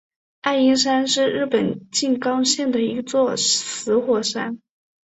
[0.41, 4.57] 爱鹰山是日本静冈县的一座死火山。